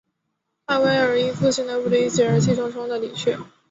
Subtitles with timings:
[0.65, 3.37] 艾薇尔因父亲的不理解而气冲冲地离去。